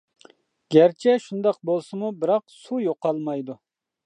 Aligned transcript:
گەرچە 0.75 1.13
شۇنداق 1.25 1.59
بولسىمۇ، 1.71 2.11
بىراق، 2.25 2.45
سۇ 2.59 2.81
يوقالمايدۇ. 2.87 3.63